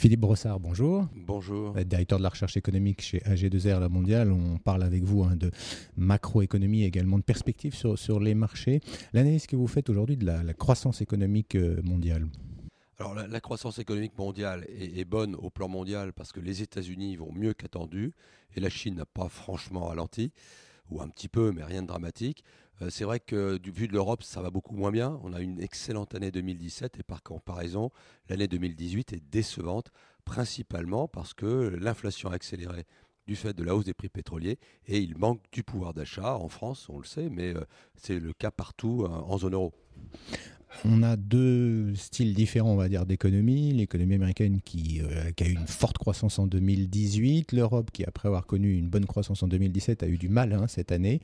Philippe 0.00 0.20
Brossard, 0.20 0.58
bonjour. 0.60 1.06
Bonjour. 1.14 1.74
Directeur 1.74 2.16
de 2.16 2.22
la 2.22 2.30
recherche 2.30 2.56
économique 2.56 3.02
chez 3.02 3.18
AG2R 3.18 3.80
La 3.80 3.90
Mondiale. 3.90 4.32
On 4.32 4.56
parle 4.56 4.82
avec 4.82 5.02
vous 5.02 5.24
hein, 5.24 5.36
de 5.36 5.50
macroéconomie 5.94 6.84
et 6.84 6.86
également 6.86 7.18
de 7.18 7.22
perspectives 7.22 7.74
sur, 7.74 7.98
sur 7.98 8.18
les 8.18 8.34
marchés. 8.34 8.80
L'analyse 9.12 9.46
que 9.46 9.56
vous 9.56 9.66
faites 9.66 9.90
aujourd'hui 9.90 10.16
de 10.16 10.24
la, 10.24 10.54
croissance 10.54 11.02
économique 11.02 11.54
euh, 11.54 11.82
mondiale 11.82 12.26
alors 12.98 13.14
la, 13.14 13.40
croissance 13.40 13.78
économique 13.78 14.16
mondiale 14.16 14.64
est, 14.68 15.04
bonne 15.04 15.34
au 15.34 15.50
plan 15.50 15.68
mondial 15.68 16.14
parce 16.14 16.32
que 16.32 16.40
les 16.40 16.62
États-Unis 16.62 17.16
vont 17.16 17.32
mieux 17.32 17.52
qu'attendu 17.52 18.12
et 18.56 18.60
la 18.60 18.70
Chine 18.70 18.94
n'a 18.94 19.06
pas 19.06 19.28
franchement 19.28 19.86
ralenti, 19.86 20.32
ou 20.90 21.00
un 21.00 21.08
petit 21.08 21.28
peu, 21.28 21.52
mais 21.52 21.64
rien 21.64 21.82
de 21.82 21.86
dramatique. 21.86 22.42
Euh, 22.82 22.90
c'est 22.90 23.04
vrai 23.04 23.20
que 23.20 23.58
du 23.58 23.70
vu 23.70 23.88
de 23.88 23.92
l'Europe, 23.92 24.22
ça 24.22 24.40
va 24.40 24.50
beaucoup 24.50 24.74
moins 24.74 24.90
bien. 24.90 25.20
On 25.22 25.32
a 25.32 25.40
une 25.40 25.60
excellente 25.60 26.14
année 26.14 26.30
2017 26.30 26.98
et 26.98 27.02
par 27.02 27.22
comparaison, 27.22 27.90
l'année 28.28 28.48
2018 28.48 29.12
est 29.12 29.22
décevante, 29.30 29.90
principalement 30.24 31.08
parce 31.08 31.34
que 31.34 31.76
l'inflation 31.80 32.30
a 32.30 32.34
accéléré 32.34 32.86
du 33.26 33.36
fait 33.36 33.52
de 33.52 33.62
la 33.62 33.74
hausse 33.74 33.84
des 33.84 33.94
prix 33.94 34.08
pétroliers 34.08 34.58
et 34.86 34.98
il 34.98 35.16
manque 35.16 35.40
du 35.52 35.62
pouvoir 35.62 35.94
d'achat 35.94 36.36
en 36.36 36.48
France, 36.48 36.88
on 36.88 36.98
le 36.98 37.04
sait, 37.04 37.28
mais 37.30 37.54
euh, 37.54 37.64
c'est 37.96 38.18
le 38.18 38.32
cas 38.32 38.50
partout 38.50 39.06
hein, 39.08 39.24
en 39.26 39.38
zone 39.38 39.54
euro. 39.54 39.72
On 40.84 41.02
a 41.02 41.16
deux 41.16 41.94
styles 41.94 42.32
différents, 42.32 42.70
on 42.70 42.76
va 42.76 42.88
dire, 42.88 43.04
d'économie. 43.04 43.72
L'économie 43.72 44.14
américaine 44.14 44.60
qui, 44.64 45.00
euh, 45.02 45.30
a 45.38 45.44
eu 45.44 45.52
une 45.52 45.66
forte 45.66 45.98
croissance 45.98 46.38
en 46.38 46.46
2018. 46.46 47.52
L'Europe 47.52 47.90
qui, 47.90 48.04
après 48.04 48.28
avoir 48.28 48.46
connu 48.46 48.76
une 48.76 48.88
bonne 48.88 49.06
croissance 49.06 49.42
en 49.42 49.48
2017, 49.48 50.02
a 50.02 50.06
eu 50.06 50.16
du 50.16 50.28
mal 50.28 50.52
hein, 50.52 50.66
cette 50.68 50.92
année. 50.92 51.20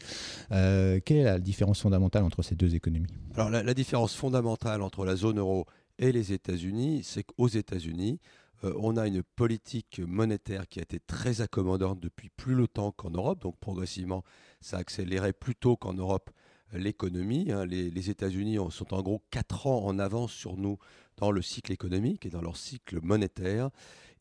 Euh, 0.52 1.00
quelle 1.05 1.19
est 1.19 1.24
la 1.24 1.38
différence 1.38 1.80
fondamentale 1.80 2.24
entre 2.24 2.42
ces 2.42 2.55
deux 2.55 2.74
économies? 2.74 3.06
Alors 3.34 3.50
la, 3.50 3.74
différence 3.74 4.14
fondamentale 4.14 4.83
entre 4.83 5.05
la 5.05 5.16
zone 5.16 5.38
euro 5.38 5.66
et 5.98 6.12
les 6.12 6.33
États-Unis, 6.33 7.02
c'est 7.05 7.22
qu'aux 7.22 7.48
États-Unis, 7.48 8.19
euh, 8.65 8.73
on 8.78 8.96
a 8.96 9.06
une 9.06 9.23
politique 9.23 10.01
monétaire 10.01 10.69
qui 10.69 10.78
a 10.78 10.83
été 10.83 11.00
très 11.00 11.41
accommodante 11.41 12.00
depuis 12.00 12.30
plus 12.30 12.55
longtemps 12.55 12.92
qu'en 12.92 13.11
Europe. 13.11 13.41
Donc 13.41 13.58
progressivement, 13.58 14.25
ça 14.61 14.78
a 14.78 14.80
accéléré 14.80 15.33
plus 15.33 15.55
tôt 15.55 15.77
qu'en 15.77 15.94
Europe 15.94 16.30
l'économie. 16.72 17.53
Hein. 17.53 17.64
Les, 17.67 18.11
États-Unis 18.11 18.58
sont 18.70 18.95
en 18.95 19.03
gros 19.03 19.22
quatre 19.30 19.67
ans 19.67 19.84
en 19.84 19.98
avance 19.98 20.33
sur 20.33 20.56
nous 20.56 20.78
dans 21.17 21.30
le 21.30 21.42
cycle 21.42 21.72
économique 21.72 22.27
et 22.27 22.30
dans 22.30 22.42
leur 22.42 22.56
cycle 22.56 23.00
monétaire. 23.03 23.70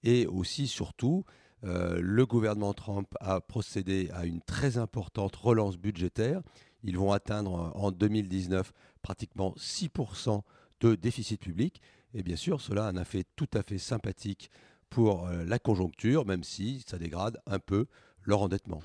Et 0.04 0.28
aussi, 0.28 0.68
surtout, 0.68 1.26
euh, 1.64 2.00
le 2.02 2.26
gouvernement 2.26 2.74
Trump 2.74 3.08
a 3.20 3.42
procédé 3.42 4.10
à 4.14 4.26
une 4.26 4.42
très 4.42 4.78
importante 4.78 5.36
relance 5.36 5.78
budgétaire. 5.78 6.42
Ils 6.84 6.98
vont 6.98 7.12
atteindre 7.12 7.72
en 7.76 7.92
2019 7.92 8.72
pratiquement 9.02 9.56
6% 9.58 10.42
de 10.82 10.96
déficit 10.96 11.42
public. 11.42 11.82
Et 12.16 12.24
bien 12.24 12.38
sûr, 12.38 12.62
cela 12.62 12.86
a 12.86 12.90
un 12.90 12.96
effet 12.96 13.26
tout 13.36 13.50
à 13.54 13.62
fait 13.62 13.78
sympathique 13.78 14.50
pour 14.90 15.28
euh, 15.28 15.44
la 15.46 15.60
conjoncture, 15.60 16.26
même 16.26 16.46
si 16.46 16.82
ça 16.88 16.98
dégrade 16.98 17.38
un 17.46 17.60
peu 17.60 17.88
leur 18.24 18.42
endettement. 18.42 18.82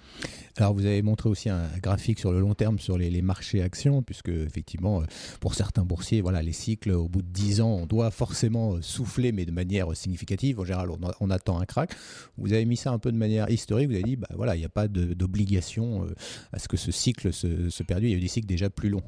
Alors 0.57 0.75
vous 0.75 0.85
avez 0.85 1.01
montré 1.01 1.29
aussi 1.29 1.49
un 1.49 1.69
graphique 1.79 2.19
sur 2.19 2.33
le 2.33 2.41
long 2.41 2.55
terme 2.55 2.81
sur 2.81 2.99
les, 2.99 3.23
marchés 3.23 3.63
actions, 3.63 4.03
puisque 4.03 4.31
effectivement, 4.31 5.03
euh, 5.03 5.05
pour 5.39 5.55
certains 5.55 5.85
boursiers, 5.85 6.21
voilà, 6.23 6.43
les 6.43 6.53
cycles, 6.53 6.91
au 6.91 7.09
bout 7.09 7.23
de 7.23 7.29
10 7.29 7.61
ans, 7.61 7.71
on 7.71 7.87
doit 7.87 8.11
forcément 8.11 8.75
euh, 8.75 8.83
souffler, 8.83 9.31
mais 9.31 9.45
de 9.45 9.53
manière 9.53 9.97
significative. 9.97 10.59
En 10.59 10.65
général, 10.65 10.91
on, 11.21 11.31
attend 11.31 11.61
un 11.61 11.67
crack. 11.67 11.95
Vous 12.37 12.53
avez 12.53 12.65
mis 12.65 12.77
ça 12.77 12.91
un 12.91 12.99
peu 12.99 13.13
de 13.13 13.17
manière 13.17 13.49
historique, 13.49 13.87
vous 13.87 13.95
avez 13.95 14.03
dit, 14.03 14.17
bah, 14.17 14.29
voilà, 14.35 14.57
il 14.57 14.59
n'y 14.59 14.65
a 14.65 14.71
pas 14.71 14.89
d'obligation 14.89 16.05
à 16.53 16.59
ce 16.59 16.67
que 16.67 16.77
ce 16.77 16.91
cycle 16.91 17.33
se, 17.33 17.71
se 17.71 17.83
perdure. 17.85 18.09
Il 18.09 18.13
y 18.13 18.15
a 18.17 18.19
eu 18.19 18.23
des 18.23 18.29
cycles 18.29 18.49
déjà 18.49 18.71
plus 18.71 18.89
longs. 18.89 19.05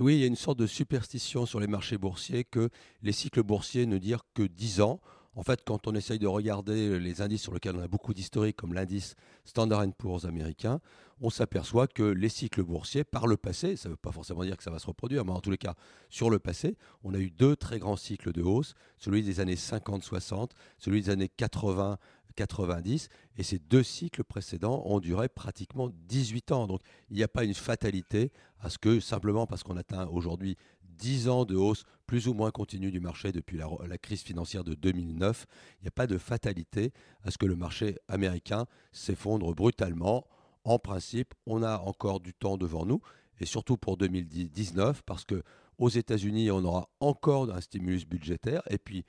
Oui, 0.00 0.14
il 0.14 0.20
y 0.20 0.24
a 0.24 0.26
une 0.26 0.36
sorte 0.36 0.58
de 0.58 0.66
superstition 0.66 1.44
sur 1.44 1.60
les 1.60 1.66
marchés 1.66 1.98
boursiers 1.98 2.44
que 2.44 2.70
les 3.02 3.12
cycles 3.12 3.42
boursiers 3.42 3.84
ne 3.84 3.98
durent 3.98 4.24
que 4.32 4.42
10 4.42 4.80
ans. 4.80 5.00
En 5.34 5.42
fait, 5.42 5.60
quand 5.66 5.86
on 5.86 5.94
essaye 5.94 6.18
de 6.18 6.26
regarder 6.26 6.98
les 6.98 7.20
indices 7.20 7.42
sur 7.42 7.52
lesquels 7.52 7.76
on 7.76 7.82
a 7.82 7.88
beaucoup 7.88 8.14
d'historique, 8.14 8.56
comme 8.56 8.72
l'indice 8.72 9.16
Standard 9.44 9.86
Poor's 9.98 10.24
américain, 10.24 10.80
on 11.20 11.28
s'aperçoit 11.28 11.86
que 11.86 12.02
les 12.02 12.30
cycles 12.30 12.62
boursiers, 12.62 13.04
par 13.04 13.26
le 13.26 13.36
passé, 13.36 13.76
ça 13.76 13.88
ne 13.88 13.92
veut 13.92 13.98
pas 13.98 14.12
forcément 14.12 14.44
dire 14.44 14.56
que 14.56 14.62
ça 14.62 14.70
va 14.70 14.78
se 14.78 14.86
reproduire, 14.86 15.26
mais 15.26 15.32
en 15.32 15.40
tous 15.40 15.50
les 15.50 15.58
cas, 15.58 15.74
sur 16.08 16.30
le 16.30 16.38
passé, 16.38 16.76
on 17.04 17.12
a 17.12 17.18
eu 17.18 17.30
deux 17.30 17.54
très 17.54 17.78
grands 17.78 17.96
cycles 17.96 18.32
de 18.32 18.42
hausse, 18.42 18.74
celui 18.96 19.22
des 19.22 19.40
années 19.40 19.56
50-60, 19.56 20.50
celui 20.78 21.02
des 21.02 21.10
années 21.10 21.28
80 21.28 21.98
90, 22.32 23.08
et 23.36 23.42
ces 23.42 23.58
deux 23.58 23.82
cycles 23.82 24.24
précédents 24.24 24.82
ont 24.86 25.00
duré 25.00 25.28
pratiquement 25.28 25.90
18 26.08 26.52
ans. 26.52 26.66
Donc 26.66 26.80
il 27.10 27.16
n'y 27.16 27.22
a 27.22 27.28
pas 27.28 27.44
une 27.44 27.54
fatalité 27.54 28.32
à 28.60 28.70
ce 28.70 28.78
que 28.78 29.00
simplement 29.00 29.46
parce 29.46 29.62
qu'on 29.62 29.76
atteint 29.76 30.06
aujourd'hui 30.08 30.56
10 30.98 31.28
ans 31.28 31.44
de 31.44 31.56
hausse 31.56 31.84
plus 32.06 32.28
ou 32.28 32.34
moins 32.34 32.50
continue 32.50 32.90
du 32.90 33.00
marché 33.00 33.32
depuis 33.32 33.56
la, 33.56 33.98
crise 33.98 34.22
financière 34.22 34.64
de 34.64 34.74
2009, 34.74 35.46
il 35.80 35.84
n'y 35.84 35.88
a 35.88 35.92
pas 35.92 36.06
de 36.06 36.18
fatalité 36.18 36.92
à 37.22 37.30
ce 37.30 37.38
que 37.38 37.46
le 37.46 37.56
marché 37.56 37.96
américain 38.08 38.66
s'effondre 38.92 39.54
brutalement. 39.54 40.26
En 40.64 40.78
principe, 40.78 41.34
on 41.46 41.62
a 41.62 41.78
encore 41.78 42.20
du 42.20 42.34
temps 42.34 42.58
devant 42.58 42.84
nous, 42.84 43.00
et 43.40 43.46
surtout 43.46 43.76
pour 43.76 43.96
2019, 43.96 45.02
parce 45.02 45.24
que 45.24 45.42
aux 45.78 45.88
États-Unis, 45.88 46.50
on 46.50 46.64
aura 46.64 46.90
encore 47.00 47.50
un 47.50 47.60
stimulus 47.60 48.06
budgétaire, 48.06 48.62
et 48.68 48.78
puis 48.78 49.04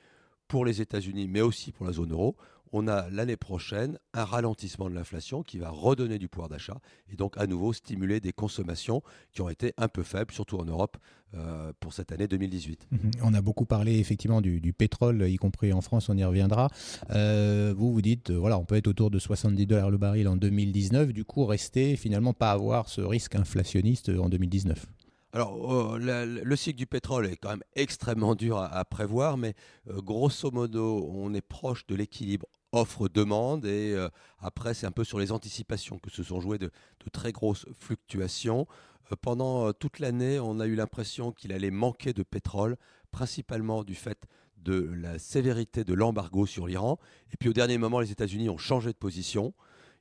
pour 0.47 0.65
les 0.65 0.81
États-Unis, 0.81 1.27
mais 1.27 1.41
aussi 1.41 1.71
pour 1.71 1.85
la 1.85 1.91
zone 1.91 2.11
euro, 2.11 2.37
on 2.73 2.87
a 2.87 3.09
l'année 3.11 3.37
prochaine 3.37 3.97
un 4.13 4.25
ralentissement 4.25 4.89
de 4.89 4.95
l'inflation 4.95 5.43
qui 5.43 5.59
va 5.59 5.69
redonner 5.69 6.17
du 6.17 6.27
pouvoir 6.27 6.49
d'achat 6.49 6.79
et 7.09 7.15
donc 7.15 7.37
à 7.37 7.45
nouveau 7.47 7.71
stimuler 7.71 8.19
des 8.19 8.33
consommations 8.33 9.03
qui 9.31 9.41
ont 9.41 9.49
été 9.49 9.73
un 9.77 9.87
peu 9.87 10.03
faibles, 10.03 10.33
surtout 10.33 10.57
en 10.57 10.65
Europe, 10.65 10.97
euh, 11.35 11.71
pour 11.79 11.93
cette 11.93 12.11
année 12.11 12.27
2018. 12.27 12.87
Mhm. 12.91 13.11
On 13.21 13.33
a 13.33 13.41
beaucoup 13.41 13.65
parlé 13.65 13.99
effectivement 13.99 14.41
du, 14.41 14.73
pétrole, 14.73 15.27
y 15.27 15.37
compris 15.37 15.71
en 15.71 15.81
France, 15.81 16.09
on 16.09 16.17
y 16.17 16.23
reviendra. 16.23 16.69
Euh, 17.11 17.73
vous 17.77 17.93
vous 17.93 18.01
dites, 18.01 18.31
euh, 18.31 18.37
voilà, 18.37 18.57
on 18.57 18.65
peut 18.65 18.75
être 18.75 18.87
autour 18.87 19.11
de 19.11 19.19
70 19.19 19.67
dollars 19.67 19.91
le 19.91 19.97
baril 19.97 20.27
en 20.27 20.35
2019, 20.35 21.13
du 21.13 21.25
coup 21.25 21.45
rester 21.45 21.95
finalement 21.95 22.33
pas 22.33 22.51
avoir 22.51 22.89
ce 22.89 23.01
risque 23.01 23.35
inflationniste 23.35 24.09
en 24.09 24.29
2019. 24.29 24.87
Alors, 25.31 25.97
le 25.97 26.55
cycle 26.55 26.77
du 26.77 26.85
pétrole 26.85 27.25
est 27.25 27.37
quand 27.37 27.49
même 27.49 27.63
extrêmement 27.75 28.35
dur 28.35 28.59
à, 28.59 28.85
prévoir, 28.85 29.35
mais 29.35 29.55
grosso 29.87 30.51
modo, 30.51 31.09
on 31.11 31.33
est 31.33 31.41
proche 31.41 31.87
de 31.87 31.95
l'équilibre 31.95 32.45
offre-demande. 32.73 33.65
Et 33.65 33.93
euh, 33.93 34.09
après, 34.39 34.73
c'est 34.73 34.85
un 34.85 34.91
peu 34.91 35.05
sur 35.05 35.19
les 35.19 35.31
anticipations 35.31 35.99
que 35.99 36.09
se 36.09 36.23
sont 36.23 36.41
jouées 36.41 36.57
de, 36.57 36.69
très 37.13 37.31
grosses 37.31 37.65
fluctuations. 37.79 38.67
Euh, 39.11 39.15
pendant 39.21 39.67
euh, 39.67 39.71
toute 39.71 39.99
l'année, 39.99 40.39
on 40.39 40.59
a 40.59 40.65
eu 40.65 40.75
l'impression 40.75 41.31
qu'il 41.31 41.53
allait 41.53 41.71
manquer 41.71 42.11
de 42.11 42.23
pétrole, 42.23 42.75
principalement 43.11 43.83
du 43.83 43.95
fait 43.95 44.25
de 44.57 44.91
la 44.95 45.19
sévérité 45.19 45.83
de 45.83 45.93
l'embargo 45.93 46.45
sur 46.45 46.67
l'Iran. 46.67 46.99
Et 47.31 47.37
puis 47.37 47.49
au 47.49 47.53
dernier 47.53 47.77
moment, 47.77 47.99
les 47.99 48.11
États-Unis 48.11 48.49
ont 48.49 48.57
changé 48.57 48.91
de 48.91 48.97
position. 48.97 49.53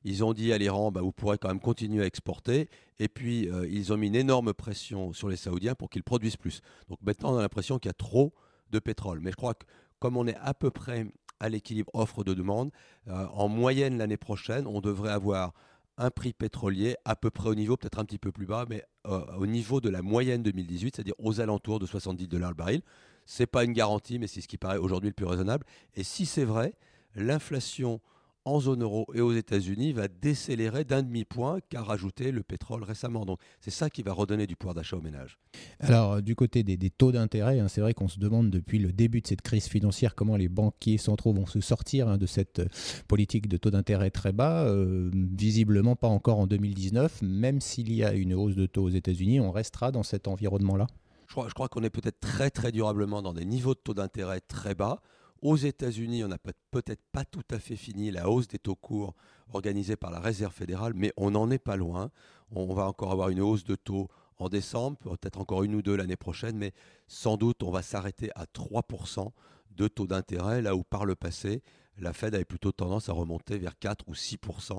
Ils 0.05 0.23
ont 0.23 0.33
dit 0.33 0.51
à 0.51 0.57
l'Iran, 0.57 0.91
bah, 0.91 1.01
vous 1.01 1.11
pourrez 1.11 1.37
quand 1.37 1.49
même 1.49 1.59
continuer 1.59 2.03
à 2.03 2.05
exporter. 2.05 2.69
Et 2.99 3.07
puis, 3.07 3.49
ils 3.69 3.93
ont 3.93 3.97
mis 3.97 4.07
une 4.07 4.15
énorme 4.15 4.53
pression 4.53 5.13
sur 5.13 5.29
les 5.29 5.35
Saoudiens 5.35 5.75
pour 5.75 5.89
qu'ils 5.89 6.03
produisent 6.03 6.37
plus. 6.37 6.61
Donc 6.89 6.99
maintenant, 7.01 7.33
on 7.33 7.37
a 7.37 7.41
l'impression 7.41 7.77
qu'il 7.77 7.89
y 7.89 7.91
a 7.91 7.93
trop 7.93 8.33
de 8.71 8.79
pétrole. 8.79 9.19
Mais 9.21 9.31
je 9.31 9.35
crois 9.35 9.53
que 9.53 9.65
comme 9.99 10.17
on 10.17 10.27
est 10.27 10.35
à 10.41 10.53
peu 10.53 10.71
près 10.71 11.07
à 11.43 11.49
l'équilibre 11.49 11.91
offre 11.93 12.23
de 12.23 12.33
demande. 12.33 12.71
Euh, 13.09 13.27
en 13.33 13.49
moyenne 13.49 13.97
l'année 13.97 14.17
prochaine, 14.17 14.65
on 14.65 14.79
devrait 14.79 15.11
avoir 15.11 15.53
un 15.97 16.09
prix 16.09 16.31
pétrolier 16.31 16.95
à 17.03 17.17
peu 17.17 17.29
près 17.29 17.49
au 17.49 17.55
niveau, 17.55 17.75
peut-être 17.75 17.99
un 17.99 18.05
petit 18.05 18.17
peu 18.17 18.31
plus 18.31 18.45
bas, 18.45 18.65
mais 18.69 18.81
euh, 19.07 19.21
au 19.37 19.45
niveau 19.45 19.81
de 19.81 19.89
la 19.89 20.01
moyenne 20.01 20.41
2018, 20.41 20.95
c'est-à-dire 20.95 21.13
aux 21.19 21.41
alentours 21.41 21.79
de 21.79 21.85
70 21.85 22.29
dollars 22.29 22.51
le 22.51 22.55
baril. 22.55 22.81
Ce 23.25 23.43
n'est 23.43 23.47
pas 23.47 23.65
une 23.65 23.73
garantie, 23.73 24.19
mais 24.19 24.27
c'est 24.27 24.39
ce 24.39 24.47
qui 24.47 24.57
paraît 24.57 24.77
aujourd'hui 24.77 25.09
le 25.09 25.13
plus 25.13 25.25
raisonnable. 25.25 25.65
Et 25.95 26.03
si 26.03 26.25
c'est 26.25 26.45
vrai, 26.45 26.73
l'inflation 27.13 27.99
en 28.45 28.59
zone 28.59 28.83
euro 28.83 29.05
et 29.13 29.21
aux 29.21 29.33
États-Unis 29.33 29.93
va 29.93 30.07
décélérer 30.07 30.83
d'un 30.83 31.03
demi-point 31.03 31.59
qu'a 31.69 31.81
rajouté 31.81 32.31
le 32.31 32.43
pétrole 32.43 32.83
récemment. 32.83 33.25
Donc 33.25 33.39
c'est 33.59 33.71
ça 33.71 33.89
qui 33.89 34.03
va 34.03 34.13
redonner 34.13 34.47
du 34.47 34.55
pouvoir 34.55 34.75
d'achat 34.75 34.97
aux 34.97 35.01
ménages. 35.01 35.39
Alors 35.79 36.21
du 36.21 36.35
côté 36.35 36.63
des, 36.63 36.89
taux 36.89 37.11
d'intérêt, 37.11 37.59
hein, 37.59 37.67
c'est 37.67 37.81
vrai 37.81 37.93
qu'on 37.93 38.07
se 38.07 38.19
demande 38.19 38.49
depuis 38.49 38.79
le 38.79 38.91
début 38.91 39.21
de 39.21 39.27
cette 39.27 39.41
crise 39.41 39.67
financière 39.67 40.15
comment 40.15 40.35
les 40.35 40.49
banquiers 40.49 40.97
centraux 40.97 41.33
vont 41.33 41.45
se 41.45 41.61
sortir 41.61 42.07
hein, 42.07 42.17
de 42.17 42.25
cette 42.25 42.59
euh, 42.59 42.67
politique 43.07 43.47
de 43.47 43.57
taux 43.57 43.71
d'intérêt 43.71 44.11
très 44.11 44.33
bas. 44.33 44.65
Euh, 44.65 45.09
visiblement 45.13 45.95
pas 45.95 46.07
encore 46.07 46.39
en 46.39 46.47
2019, 46.47 47.21
même 47.21 47.61
s'il 47.61 47.93
y 47.93 48.03
a 48.03 48.13
une 48.13 48.33
hausse 48.33 48.55
de 48.55 48.65
taux 48.65 48.83
aux 48.83 48.89
États-Unis, 48.89 49.39
on 49.39 49.51
restera 49.51 49.91
dans 49.91 50.03
cet 50.03 50.27
environnement-là? 50.27 50.87
Je 51.27 51.33
crois, 51.33 51.47
je 51.47 51.53
crois 51.53 51.69
qu'on 51.69 51.83
est 51.83 51.89
peut-être 51.89 52.19
très 52.19 52.49
très 52.49 52.71
durablement 52.71 53.21
dans 53.21 53.33
des 53.33 53.45
niveaux 53.45 53.73
de 53.73 53.79
taux 53.79 53.93
d'intérêt 53.93 54.41
très 54.41 54.75
bas. 54.75 55.01
Aux 55.43 55.57
États-Unis, 55.57 56.23
on 56.23 56.29
n'a 56.29 56.37
peut-être 56.37 57.03
pas 57.11 57.25
tout 57.25 57.43
à 57.51 57.59
fait 57.59 57.75
fini 57.75 58.11
la 58.11 58.29
hausse 58.29 58.47
des 58.47 58.59
taux 58.59 58.77
courts 58.77 59.13
organisée 59.51 59.97
par 59.97 60.09
la 60.09 60.21
Réserve 60.21 60.53
fédérale, 60.53 60.93
mais 60.95 61.11
on 61.17 61.31
n'en 61.31 61.51
est 61.51 61.59
pas 61.59 61.75
loin. 61.75 62.11
On 62.51 62.73
va 62.73 62.87
encore 62.87 63.11
avoir 63.11 63.27
une 63.27 63.41
hausse 63.41 63.65
de 63.65 63.75
taux 63.75 64.07
en 64.37 64.47
décembre, 64.47 64.97
peut-être 64.99 65.41
encore 65.41 65.63
une 65.63 65.75
ou 65.75 65.81
deux 65.81 65.97
l'année 65.97 66.15
prochaine, 66.15 66.55
mais 66.55 66.71
sans 67.07 67.35
doute 67.35 67.61
on 67.61 67.71
va 67.71 67.81
s'arrêter 67.81 68.31
à 68.35 68.45
3% 68.45 69.31
de 69.71 69.87
taux 69.89 70.07
d'intérêt, 70.07 70.61
là 70.61 70.77
où 70.77 70.83
par 70.83 71.03
le 71.03 71.13
passé, 71.13 71.61
la 71.97 72.13
Fed 72.13 72.33
avait 72.35 72.45
plutôt 72.45 72.71
tendance 72.71 73.09
à 73.09 73.13
remonter 73.13 73.57
vers 73.57 73.77
4 73.77 74.07
ou 74.07 74.13
6%. 74.13 74.69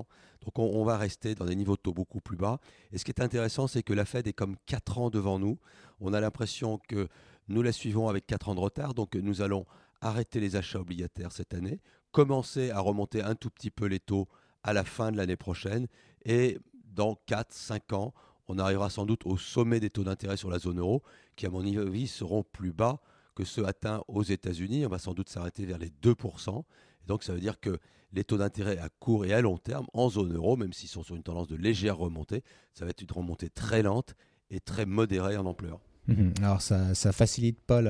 Donc 0.45 0.59
on, 0.59 0.83
va 0.83 0.97
rester 0.97 1.35
dans 1.35 1.45
des 1.45 1.57
niveaux 1.57 1.77
de 1.77 1.83
taux 1.83 1.93
beaucoup 1.93 2.23
plus 2.23 2.39
bas. 2.39 2.59
Et 2.91 2.97
ce 2.97 3.05
qui 3.05 3.11
est 3.11 3.21
intéressant, 3.21 3.67
c'est 3.67 3.83
que 3.83 3.93
la 3.93 4.07
Fed 4.07 4.27
est 4.27 4.33
comme 4.33 4.57
4 4.65 4.97
ans 4.97 5.11
devant 5.11 5.39
nous. 5.39 5.59
On 6.01 6.15
a 6.15 6.21
l'impression 6.21 6.79
que 6.89 7.09
nous 7.49 7.61
la 7.61 7.73
suivons 7.73 8.09
avec 8.09 8.27
4 8.27 8.49
ans 8.49 8.55
de 8.55 8.61
retard, 8.61 8.95
donc 8.95 9.15
nous 9.15 9.43
allons 9.43 9.67
arrêter 10.01 10.41
les 10.41 10.57
achats 10.57 10.81
obligataires 10.81 11.33
cette 11.33 11.55
année, 11.55 11.81
commencer 12.13 12.71
à 12.71 12.81
remonter 12.81 13.23
un 13.23 13.35
tout 13.35 13.51
petit 13.51 13.71
peu 13.71 13.87
les 13.87 14.01
taux 14.01 14.29
à 14.63 14.73
la 14.73 14.85
fin 14.85 15.13
de 15.13 15.17
l'année 15.17 15.37
prochaine 15.37 15.87
et 16.25 16.59
dans 16.95 17.19
4-5 17.29 17.95
ans, 17.95 18.15
on 18.47 18.59
arrivera 18.59 18.91
sans 18.91 19.07
doute 19.07 19.27
au 19.27 19.37
sommet 19.37 19.81
des 19.81 19.91
taux 19.91 20.05
d'intérêt 20.05 20.37
sur 20.37 20.51
la 20.51 20.59
zone 20.59 20.79
euro 20.79 21.03
qui, 21.37 21.47
à 21.47 21.51
mon 21.51 21.65
avis, 21.79 22.07
seront 22.07 22.43
plus 22.43 22.73
bas 22.73 23.01
que 23.35 23.45
ceux 23.45 23.67
atteints 23.67 24.03
aux 24.07 24.23
États-Unis. 24.23 24.87
On 24.87 24.91
va 24.91 24.99
sans 24.99 25.15
doute 25.15 25.29
s'arrêter 25.29 25.65
vers 25.67 25.79
les 25.79 25.89
2%. 25.89 26.61
Et 26.61 27.07
donc, 27.07 27.25
ça 27.25 27.33
veut 27.33 27.41
dire 27.41 27.59
que 27.59 27.79
les 28.13 28.23
taux 28.23 28.37
d'intérêt 28.37 28.79
à 28.79 28.89
court 28.89 29.25
et 29.25 29.33
à 29.33 29.41
long 29.41 29.59
terme 29.59 29.87
en 29.93 30.09
zone 30.09 30.35
euro, 30.35 30.57
même 30.57 30.73
s'ils 30.73 30.89
sont 30.89 31.03
sur 31.03 31.17
une 31.17 31.23
tendance 31.23 31.49
de 31.49 31.57
légère 31.57 31.97
remontée, 31.97 32.45
ça 32.75 32.85
va 32.85 32.91
être 32.91 33.03
une 33.03 33.11
remontée 33.11 33.51
très 33.51 33.83
lente 33.83 34.15
et 34.51 34.61
très 34.61 34.87
modérée 34.87 35.37
en 35.37 35.47
ampleur. 35.47 35.81
Mhm. 36.09 36.35
Alors 36.43 36.61
ça 36.61 36.89
ne 36.89 37.13
facilite 37.13 37.59
pas 37.61 37.81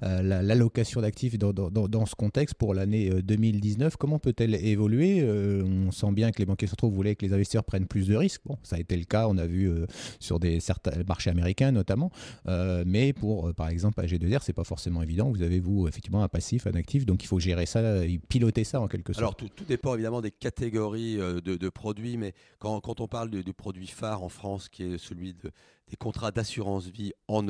l'allocation 0.00 1.00
d'actifs 1.00 1.38
dans, 1.38 2.06
ce 2.06 2.14
contexte 2.14 2.54
pour 2.54 2.74
l'année 2.74 3.10
2019. 3.22 3.92
Euh, 3.92 3.96
Comment 3.98 4.18
peut-elle 4.18 4.54
évoluer? 4.54 5.20
Euh, 5.20 5.64
On 5.64 5.90
sent 5.90 6.12
bien 6.12 6.30
que 6.30 6.38
les 6.38 6.46
banquiers 6.46 6.68
centraux 6.68 6.90
voulaient 6.90 7.16
que 7.16 7.26
les 7.26 7.32
investisseurs 7.32 7.64
prennent 7.64 7.86
plus 7.86 8.06
de 8.06 8.16
risques. 8.16 8.42
Bon, 8.46 8.58
ça 8.62 8.76
a 8.76 8.78
été 8.78 8.96
le 8.96 9.04
cas, 9.04 9.26
on 9.28 9.38
a 9.38 9.46
vu 9.46 9.68
euh, 9.68 9.86
sur 10.20 10.38
des 10.38 10.60
certains 10.60 11.02
marchés 11.06 11.30
américains 11.30 11.72
notamment. 11.72 12.10
mais 12.86 13.12
pour, 13.12 13.52
par 13.54 13.68
exemple, 13.68 14.00
AG2R, 14.00 14.40
c'est 14.42 14.52
pas 14.52 14.64
forcément 14.64 15.02
évident. 15.02 15.30
Vous 15.30 15.42
avez, 15.42 15.60
vous, 15.60 15.88
effectivement, 15.88 16.22
un 16.22 16.28
passif, 16.28 16.66
un 16.66 16.74
actif, 16.74 17.06
donc 17.06 17.22
il 17.22 17.26
faut 17.26 17.38
gérer 17.38 17.66
ça, 17.66 17.82
piloter 18.28 18.64
ça 18.64 18.80
en 18.80 18.88
quelque 18.88 19.12
sorte. 19.12 19.22
Alors 19.22 19.36
tout, 19.36 19.48
dépend 19.66 19.94
évidemment 19.94 20.20
des 20.20 20.30
catégories 20.30 21.16
de, 21.16 21.68
produits, 21.68 22.16
mais 22.16 22.34
quand, 22.58 23.00
on 23.00 23.08
parle 23.08 23.30
du 23.30 23.52
produit 23.52 23.86
phare 23.86 24.22
en 24.22 24.28
France, 24.28 24.68
qui 24.68 24.82
est 24.84 24.98
celui 24.98 25.34
de 25.34 25.50
des 25.90 25.96
contrats 25.96 26.30
d'assurance 26.30 26.86
vie 26.86 27.12
en 27.28 27.47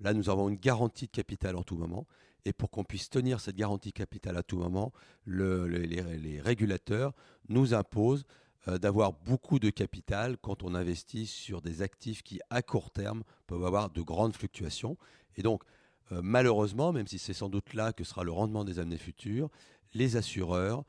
Là, 0.00 0.14
nous 0.14 0.30
avons 0.30 0.48
une 0.48 0.56
garantie 0.56 1.06
de 1.06 1.10
capital 1.10 1.56
en 1.56 1.62
tout 1.62 1.76
moment. 1.76 2.06
Et 2.44 2.52
pour 2.52 2.70
qu'on 2.70 2.84
puisse 2.84 3.08
tenir 3.08 3.40
cette 3.40 3.56
garantie 3.56 3.90
de 3.90 3.94
capital 3.94 4.36
à 4.36 4.42
tout 4.42 4.58
moment, 4.58 4.92
les, 5.26 6.40
régulateurs 6.40 7.12
nous 7.48 7.72
imposent 7.72 8.24
euh, 8.68 8.78
d'avoir 8.78 9.12
beaucoup 9.12 9.58
de 9.58 9.70
capital 9.70 10.36
quand 10.38 10.62
on 10.62 10.74
investit 10.74 11.26
sur 11.26 11.62
des 11.62 11.82
actifs 11.82 12.22
qui, 12.22 12.40
à 12.50 12.62
court 12.62 12.90
terme, 12.90 13.22
peuvent 13.46 13.64
avoir 13.64 13.90
de 13.90 14.02
grandes 14.02 14.34
fluctuations. 14.34 14.96
Et 15.36 15.42
donc, 15.42 15.62
euh, 16.10 16.20
malheureusement, 16.22 16.92
même 16.92 17.06
si 17.06 17.18
c'est 17.18 17.32
sans 17.32 17.48
doute 17.48 17.74
là 17.74 17.92
que 17.92 18.04
sera 18.04 18.24
le 18.24 18.32
rendement 18.32 18.64
des 18.64 18.78
années 18.78 18.98
futures, 18.98 19.48
les 19.94 20.16
assureurs, 20.16 20.84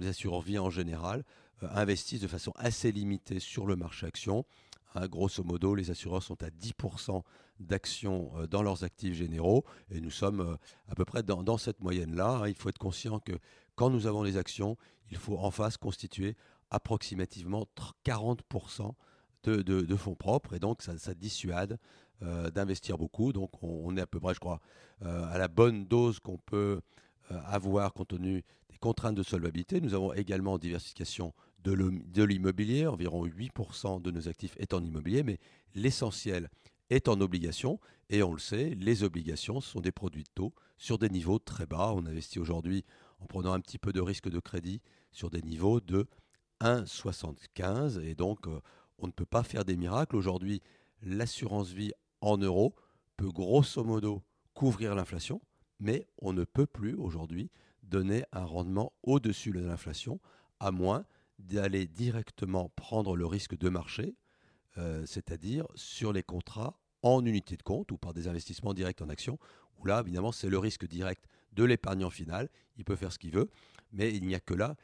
les 0.00 0.08
assureurs 0.08 0.42
vie 0.42 0.58
en 0.58 0.70
général, 0.70 1.24
euh, 1.62 1.68
investissent 1.74 2.20
de 2.20 2.28
façon 2.28 2.52
assez 2.56 2.92
limitée 2.92 3.40
sur 3.40 3.66
le 3.66 3.76
marché 3.76 4.06
action 4.06 4.44
Hein, 4.94 5.08
grosso 5.08 5.42
modo, 5.42 5.74
les 5.74 5.90
assureurs 5.90 6.22
sont 6.22 6.40
à 6.44 6.50
10% 6.50 7.22
d'actions 7.58 8.30
euh, 8.36 8.46
dans 8.46 8.62
leurs 8.62 8.84
actifs 8.84 9.14
généraux 9.14 9.64
et 9.90 10.00
nous 10.00 10.10
sommes 10.10 10.40
euh, 10.40 10.56
à 10.88 10.94
peu 10.94 11.04
près 11.04 11.24
dans, 11.24 11.58
cette 11.58 11.80
moyenne-là. 11.80 12.28
Hein. 12.42 12.48
Il 12.48 12.54
faut 12.54 12.68
être 12.68 12.78
conscient 12.78 13.18
que 13.18 13.32
quand 13.74 13.90
nous 13.90 14.06
avons 14.06 14.22
les 14.22 14.36
actions, 14.36 14.76
il 15.10 15.16
faut 15.16 15.36
en 15.36 15.50
face 15.50 15.76
constituer 15.76 16.36
approximativement 16.70 17.66
40% 18.06 18.92
de, 19.42 19.96
fonds 19.96 20.14
propres 20.14 20.54
et 20.54 20.58
donc 20.58 20.80
ça, 20.80 21.14
dissuade 21.14 21.78
euh, 22.22 22.50
d'investir 22.50 22.96
beaucoup. 22.96 23.32
Donc 23.32 23.50
on, 23.62 23.96
est 23.96 24.00
à 24.00 24.06
peu 24.06 24.20
près, 24.20 24.34
je 24.34 24.40
crois, 24.40 24.60
à 25.02 25.36
la 25.36 25.48
bonne 25.48 25.84
dose 25.84 26.20
qu'on 26.20 26.38
peut 26.38 26.80
avoir 27.30 27.92
compte 27.92 28.08
tenu 28.08 28.44
des 28.84 28.88
contraintes 28.88 29.14
de 29.14 29.22
solvabilité. 29.22 29.80
Nous 29.80 29.94
avons 29.94 30.12
également 30.12 30.52
en 30.52 30.58
diversification 30.58 31.32
de 31.62 32.22
l'immobilier, 32.22 32.86
environ 32.86 33.24
8% 33.24 34.02
de 34.02 34.10
nos 34.10 34.28
actifs 34.28 34.54
est 34.58 34.74
en 34.74 34.84
immobilier, 34.84 35.22
mais 35.22 35.38
l'essentiel 35.74 36.50
est 36.90 37.08
en 37.08 37.18
obligation. 37.22 37.80
Et 38.10 38.22
on 38.22 38.34
le 38.34 38.38
sait, 38.38 38.74
les 38.78 39.02
obligations 39.02 39.62
sont 39.62 39.80
des 39.80 39.90
produits 39.90 40.24
de 40.24 40.28
taux 40.34 40.52
sur 40.76 40.98
des 40.98 41.08
niveaux 41.08 41.38
très 41.38 41.64
bas. 41.64 41.94
On 41.96 42.04
investit 42.04 42.38
aujourd'hui 42.38 42.84
en 43.20 43.24
prenant 43.24 43.54
un 43.54 43.60
petit 43.60 43.78
peu 43.78 43.94
de 43.94 44.02
risque 44.02 44.28
de 44.28 44.38
crédit 44.38 44.82
sur 45.12 45.30
des 45.30 45.40
niveaux 45.40 45.80
de 45.80 46.06
1,75. 46.60 48.02
Et 48.02 48.14
donc, 48.14 48.46
euh, 48.46 48.60
on 48.98 49.06
ne 49.06 49.12
peut 49.12 49.24
pas 49.24 49.42
faire 49.42 49.64
des 49.64 49.78
miracles. 49.78 50.16
Aujourd'hui, 50.16 50.60
l'assurance 51.00 51.70
vie 51.70 51.92
en 52.20 52.36
euros 52.36 52.74
peut 53.16 53.30
grosso 53.30 53.82
modo 53.82 54.22
couvrir 54.52 54.94
l'inflation, 54.94 55.40
mais 55.80 56.06
on 56.18 56.34
ne 56.34 56.44
peut 56.44 56.66
plus 56.66 56.94
aujourd'hui 56.94 57.50
donner 57.84 58.24
un 58.32 58.44
rendement 58.44 58.92
au-dessus 59.02 59.50
de 59.50 59.60
l'inflation, 59.60 60.20
à 60.60 60.70
moins 60.70 61.04
d'aller 61.38 61.86
directement 61.86 62.70
prendre 62.76 63.16
le 63.16 63.26
risque 63.26 63.56
de 63.56 63.68
marché, 63.68 64.16
euh, 64.78 65.04
c'est-à-dire 65.06 65.66
sur 65.74 66.12
les 66.12 66.22
contrats 66.22 66.78
en 67.02 67.24
unité 67.24 67.56
de 67.56 67.62
compte 67.62 67.92
ou 67.92 67.98
par 67.98 68.14
des 68.14 68.28
investissements 68.28 68.74
directs 68.74 69.02
en 69.02 69.08
actions, 69.08 69.38
où 69.78 69.86
là, 69.86 70.00
évidemment, 70.00 70.32
c'est 70.32 70.48
le 70.48 70.58
risque 70.58 70.86
direct 70.86 71.26
de 71.52 71.64
l'épargnant 71.64 72.10
final. 72.10 72.48
Il 72.76 72.84
peut 72.84 72.96
faire 72.96 73.12
ce 73.12 73.18
qu'il 73.18 73.32
veut, 73.32 73.50
mais 73.92 74.14
il 74.14 74.26
n'y 74.26 74.34
a 74.34 74.40
que 74.40 74.54
là 74.54 74.74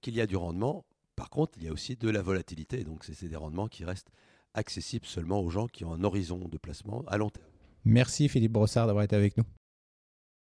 qu'il 0.00 0.14
y 0.14 0.20
a 0.20 0.26
du 0.26 0.36
rendement. 0.36 0.84
Par 1.16 1.30
contre, 1.30 1.58
il 1.58 1.64
y 1.64 1.68
a 1.68 1.72
aussi 1.72 1.96
de 1.96 2.08
la 2.08 2.22
volatilité. 2.22 2.84
Donc, 2.84 3.04
c'est 3.04 3.28
des 3.28 3.36
rendements 3.36 3.68
qui 3.68 3.84
restent 3.84 4.10
accessibles 4.54 5.06
seulement 5.06 5.40
aux 5.40 5.50
gens 5.50 5.66
qui 5.66 5.84
ont 5.84 5.92
un 5.92 6.04
horizon 6.04 6.48
de 6.48 6.58
placement 6.58 7.04
à 7.06 7.16
long 7.16 7.30
terme. 7.30 7.46
Merci 7.84 8.28
Philippe 8.28 8.52
Brossard 8.52 8.86
d'avoir 8.86 9.04
été 9.04 9.16
avec 9.16 9.36
nous. 9.36 9.44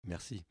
Merci. 0.04 0.44